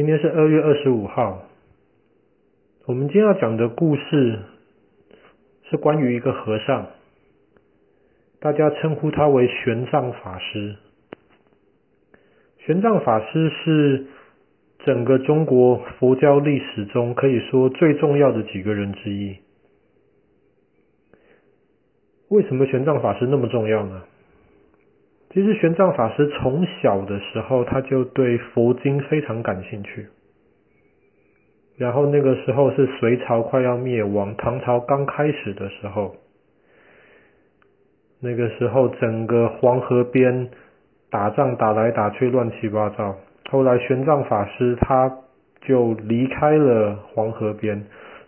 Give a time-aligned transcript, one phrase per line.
[0.00, 1.42] 今天是二月二十五号。
[2.86, 4.38] 我们今天要讲的故事
[5.68, 6.86] 是关于一个和尚，
[8.38, 10.76] 大家称呼他为玄奘法师。
[12.60, 14.06] 玄奘法师是
[14.86, 19.36] 整个中国佛教历史中可以说最重要的几个人之一。
[22.28, 24.04] 为什么玄奘法师那么重要呢？
[25.32, 30.08] 其实玄奘法师从小的时候，他就对佛经非常感兴趣。
[31.78, 36.16] 然后那个时候是隋朝快要灭亡，唐朝刚开始的时候。
[38.20, 40.50] 那个时候整个黄河边
[41.10, 43.16] 打仗打来打去，乱七八糟。
[43.48, 45.10] 后来玄奘法师他
[45.62, 47.82] 就离开了黄河边，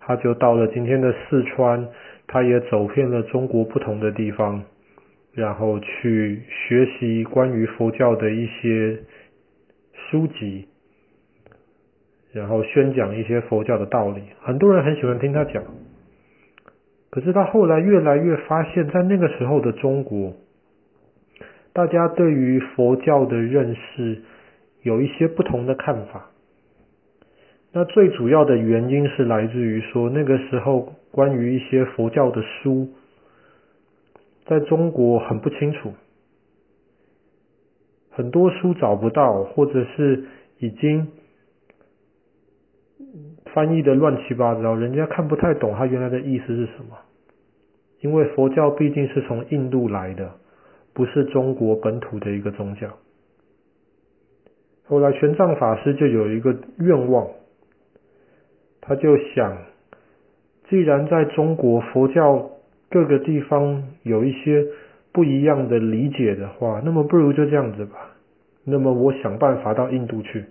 [0.00, 1.88] 他就到了今天的四川，
[2.26, 4.62] 他也走遍了中国不同的地方。
[5.34, 8.98] 然后去学习关于佛教的一些
[10.10, 10.66] 书籍，
[12.32, 14.22] 然后宣讲一些佛教的道理。
[14.40, 15.62] 很多人很喜欢听他讲。
[17.10, 20.34] 可是他后来越来越发现，在那个时候的中国，
[21.72, 24.22] 大家对于佛教的认识
[24.82, 26.30] 有一些不同的看法。
[27.72, 32.88] 那最主要的原因是来自于说，那个时候关于一些佛教的书。
[34.48, 35.92] 在中国很不清楚，
[38.10, 40.24] 很多书找不到，或者是
[40.58, 41.06] 已经
[43.52, 46.96] 翻译的乱七八糟，人家看不太懂他原来的意思是什么。
[48.00, 50.32] 因为佛教毕竟是从印度来的，
[50.94, 52.88] 不是中国本土的一个宗教。
[54.86, 57.28] 后来玄奘法师就有一个愿望，
[58.80, 59.58] 他就想，
[60.70, 62.50] 既然在中国佛教。
[62.90, 64.66] 各个地方有一些
[65.12, 68.16] 不一样的理解的话，那么不如就这样子吧。
[68.64, 70.44] 那么我想办法到印度去，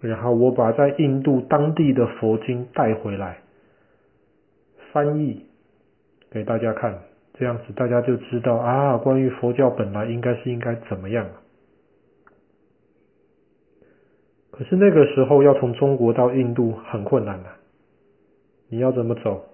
[0.00, 3.38] 然后我把在印度当地的佛经带回来，
[4.92, 5.46] 翻译
[6.30, 6.98] 给大家看，
[7.34, 11.26] 这样子大家就知道啊，关于佛教本来应该是应该怎么样。
[14.50, 17.48] 可是那个时候要从中国到印度很困难的，
[18.68, 19.44] 你要怎么走？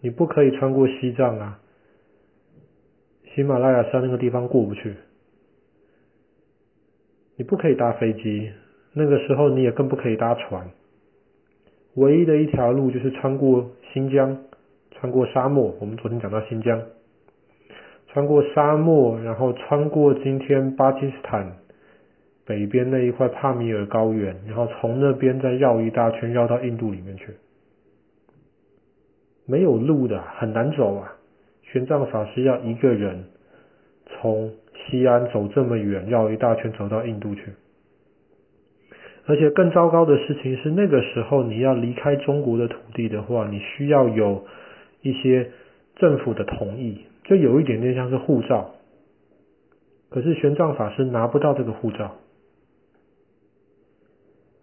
[0.00, 1.60] 你不可以穿过西藏啊，
[3.34, 4.94] 喜马拉雅山那个地方过不去。
[7.36, 8.50] 你不可以搭飞机，
[8.92, 10.70] 那个时候你也更不可以搭船。
[11.94, 14.38] 唯一的一条路就是穿过新疆，
[14.92, 15.74] 穿过沙漠。
[15.80, 16.80] 我们昨天讲到新疆，
[18.08, 21.56] 穿过沙漠，然后穿过今天巴基斯坦
[22.44, 27.34] 北边那一块帕米尔高原，然后从那边再绕一大圈，绕到印度里面去。
[29.48, 31.16] 没有路的，很难走啊！
[31.62, 33.24] 玄奘法师要一个人
[34.06, 37.42] 从西安走这么远，绕一大圈走到印度去。
[39.24, 44.44] 而且更糟糕的事情是，那个时候你要离开中国的土地的话，你需要有
[45.00, 45.50] 一些
[45.96, 48.74] 政府的同意，就有一点点像是护照。
[50.10, 52.16] 可是玄奘法师拿不到这个护照，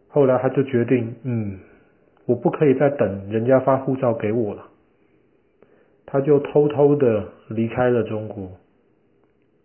[0.10, 1.60] 后来他就决定，嗯，
[2.26, 4.68] 我不可以再等人家发护照给我了。
[6.06, 8.52] 他就偷偷的离开了中国，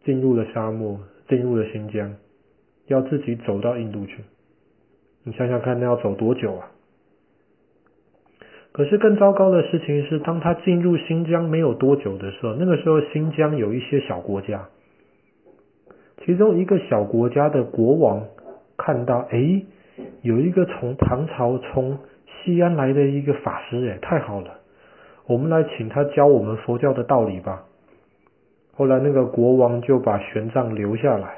[0.05, 2.17] 进入了沙漠，进入了新疆，
[2.87, 4.25] 要自己走到印度去。
[5.23, 6.73] 你想想看，那要走多久啊？
[8.73, 14.69] 可是更糟糕的事情是，当他进入新疆没有多久的时候，那个时候新疆有一些小国家，
[16.25, 18.29] 其中一个小国家的国王
[18.79, 19.63] 看到，哎，
[20.23, 24.60] 有一个从唐朝从西安来的一个法师，哎，太好了。
[25.31, 27.65] 我们来请他教我们佛教的道理吧。
[28.75, 31.37] 后来那个国王就把玄奘留下来。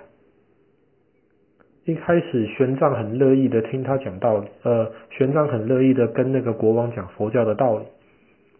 [1.84, 7.84] 一开始玄奘很乐意的听他讲道理，呃，玄奘很乐意的跟那个国王讲佛教的道理。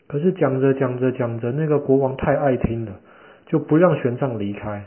[0.07, 3.01] 可是讲着讲着讲着，那个国王太爱听了，
[3.47, 4.85] 就不让玄奘离开，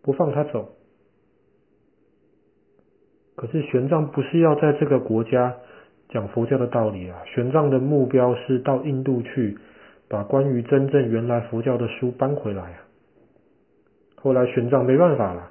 [0.00, 0.68] 不放他走。
[3.34, 5.56] 可是玄奘不是要在这个国家。
[6.10, 9.56] 讲佛教的道理啊，玄奘的目标是到印度去，
[10.08, 12.78] 把关于真正原来佛教的书搬回来啊。
[14.16, 15.50] 后来玄奘没办法了，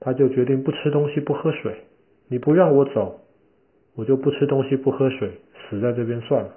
[0.00, 1.84] 他就决定不吃东西不喝水，
[2.28, 3.20] 你不让我走，
[3.94, 5.30] 我就不吃东西不喝水，
[5.70, 6.50] 死在这边算了。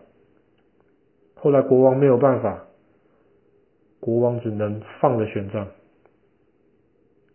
[1.36, 2.66] 后来国王没有办法，
[4.00, 5.68] 国王只能放了玄奘。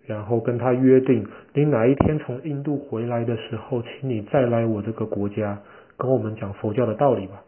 [0.07, 5.61] 然后跟他约定，你哪一天从印度回来的时候，请你再来我这个国家，
[5.97, 7.43] 跟我们讲佛教的道理吧。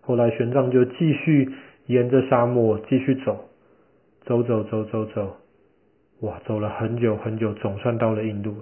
[0.00, 1.52] 后来玄奘就继续
[1.86, 3.44] 沿着沙漠继续走，
[4.24, 5.36] 走走走走走，
[6.20, 8.56] 哇，走了很久很久，总算到了印度。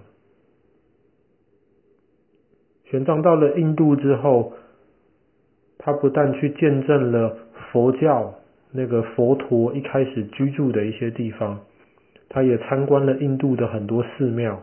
[2.85, 4.53] 玄奘到了印度之后，
[5.79, 7.39] 他不但去见证了
[7.71, 8.35] 佛教
[8.73, 11.61] 那个佛陀一开始居住的一些地方，
[12.31, 14.63] 他也参观了印度的很多寺庙，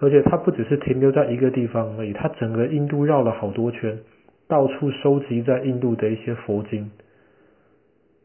[0.00, 3.98] 而且他不只是停留在一个地方而已，他整个印度绕了好多圈，
[4.46, 6.90] 到处收集在印度的一些佛经，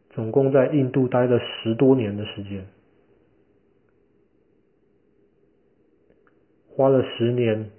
[0.09, 2.65] 总共在印度待了十多年的时间，
[6.67, 7.69] 花了十年。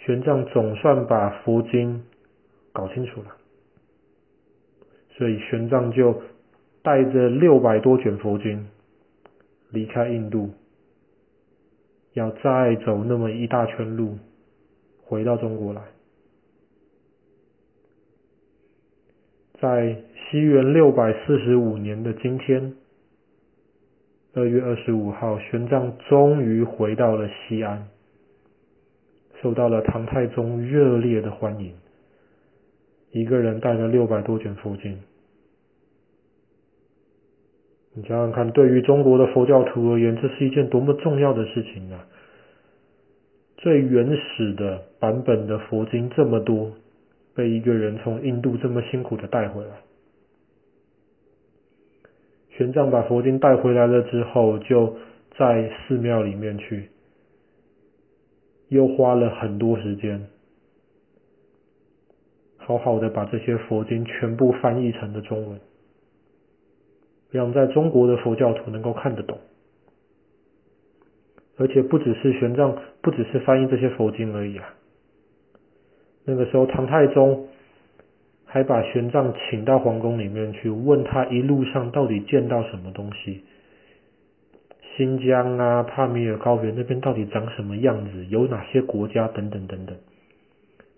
[0.00, 2.02] 玄奘总算把佛经
[2.72, 3.36] 搞清楚了，
[5.10, 6.22] 所以玄奘就
[6.82, 8.66] 带着六百多卷佛经
[9.70, 10.50] 离开印度，
[12.14, 14.18] 要再走那么一大圈路
[15.04, 15.82] 回到中国来。
[19.60, 19.96] 在
[20.30, 22.74] 西元六百四十五年的今天，
[24.34, 27.88] 二月二十五号，玄奘终于回到了西安。
[29.42, 31.72] 受到了唐太宗热烈的欢迎，
[33.12, 35.00] 一个人带了六百多卷佛经。
[37.98, 42.06] 你想想看，对于中国的佛教徒而言，这是一件多么重要的事情啊！
[43.56, 46.70] 最原始的版本的佛经这么多，
[47.34, 49.70] 被一个人从印度这么辛苦的带回来。
[52.50, 54.94] 玄奘把佛经带回来了之后，就
[55.36, 56.90] 在寺庙里面去。
[58.68, 60.24] 又花了很多时间，
[62.58, 65.58] 好好的把这些佛经全部翻译成了中文，
[67.30, 69.38] 让在中国的佛教徒能够看得懂。
[71.56, 74.74] 而且不只是玄奘，不只是翻译这些佛经而已啊。
[76.24, 77.48] 那个时候，唐太宗
[78.44, 83.42] 还把玄奘请到皇宫里面去，问他一路上到底见到什么东西。
[84.96, 88.26] 新疆啊，帕米尔高原那边到底长什么样子？
[88.26, 89.26] 有哪些国家？
[89.28, 89.96] 等等等等。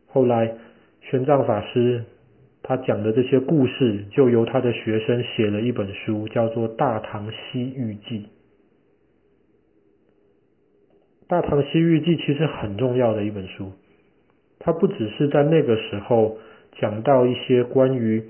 [0.08, 0.54] 后来，
[1.00, 2.04] 玄奘法师
[2.70, 8.18] 他讲的这些故事，就由他的学生写了一本书，叫做《大唐西域记》。
[11.26, 13.72] 《大唐西域记》其实很重要的一本书，
[14.60, 16.38] 它不只是在那个时候
[16.80, 18.22] 讲到一些关于。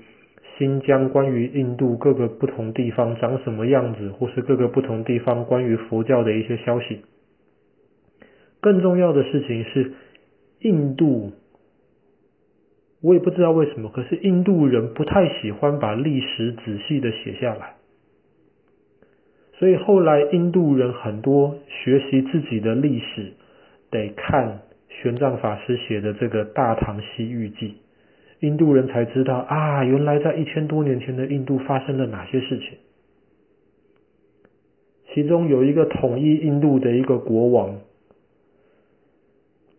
[0.57, 7.01] 新疆关于印度各个不同地方长什么样子，或是各个不同地方关于佛教的一些消息。
[8.59, 9.93] 更重要的事情是，
[10.59, 11.31] 印度，
[13.01, 17.73] 我也不知道为什么，可是印度人不太喜欢把历史仔细的写下来，
[19.53, 23.33] 所以后来印度人很多学习自己的历史，
[23.89, 27.67] 得看玄奘法师写的这个《大唐西域记》。
[28.41, 32.77] 印度人才知道啊，原来在一千多年前的印度发生了哪些事情。
[35.13, 37.79] 其中有一个统一印度的一个国王，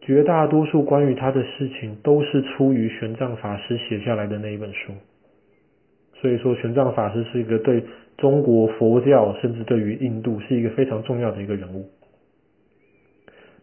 [0.04, 4.93] 绝大多数关于他的事情都是出于玄奘法师写下来的那一本书。
[6.14, 7.82] 所以说，玄奘法师是一个对
[8.16, 11.88] 中国佛教，甚至对于印度是一个非常重要的一个人物。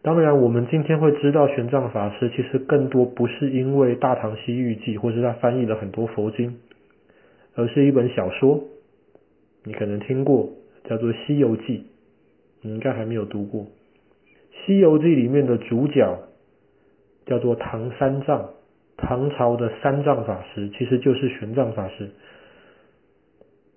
[0.02, 6.56] 当然，我们今天会知道玄奘法师，其实更多不是因为《大唐西域记》或是他翻译了很多佛经，
[7.54, 8.64] 而是一本小说，
[9.64, 10.48] 你可能听过，
[10.84, 11.62] 叫做《西游记》，
[12.62, 13.62] 你应该还没有读过。
[14.66, 16.18] 《西游记》里面的主角
[17.30, 18.50] 叫做唐三藏，
[18.96, 22.10] 唐朝的三藏法师，其实就是玄奘法师，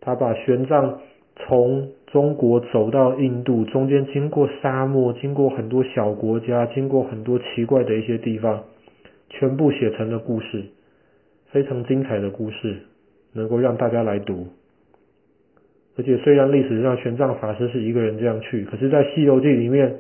[0.01, 0.95] 他把玄奘
[1.35, 8.63] 从中国走到印度，中间经过沙漠，经过很多小国家，经过很多奇怪的一些地方，
[9.29, 10.63] 全部写成了故事，
[11.51, 12.77] 非常精彩的故事，
[13.33, 14.47] 能够让大家来读。
[15.95, 19.99] 而且虽然历史上玄奘法师是一个人这样去，可是，在《西游记》里面，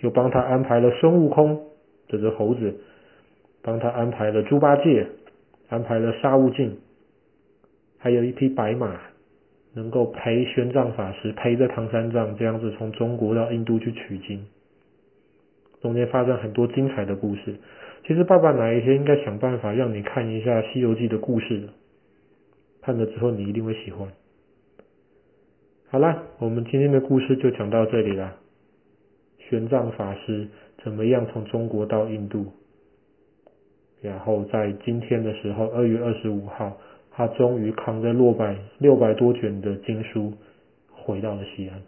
[0.00, 1.60] 又帮他安排了孙悟空
[2.08, 2.74] 这只猴子，
[3.62, 5.06] 帮他安排了猪八戒，
[5.68, 6.78] 安排了沙悟净，
[7.98, 9.00] 还有一匹白马。
[9.74, 14.44] 能够陪玄奘法师陪着唐三藏这样子从中国到印度去取经，
[15.80, 17.54] 中间发生很多精彩的故事。
[18.04, 21.68] 其实爸爸哪一天应该想办法让你看一下《西游记》的故事，
[22.80, 24.08] 看了之后你一定会喜欢。
[25.90, 28.34] 好了，我们今天的故事就讲到这里了。
[29.38, 30.48] 玄奘法师
[30.82, 32.46] 怎么样从中国到印度，
[34.00, 36.76] 然后在今天的时候，二月二十五号。
[37.10, 40.32] 他终于扛着六百六百多卷的经书
[40.92, 41.82] 回到了西安。